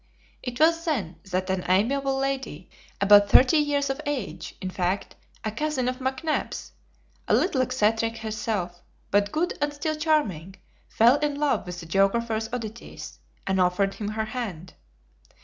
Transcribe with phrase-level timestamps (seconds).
[0.41, 5.51] It was then that an amiable lady, about thirty years of age, in fact, a
[5.51, 6.71] cousin of McNabbs,
[7.27, 10.55] a little eccentric herself, but good and still charming,
[10.89, 14.73] fell in love with the geographer's oddities, and offered him her hand.